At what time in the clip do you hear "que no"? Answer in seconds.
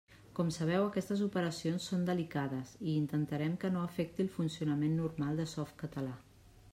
3.65-3.83